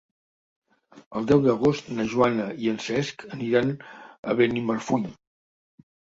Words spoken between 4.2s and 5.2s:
a Benimarfull.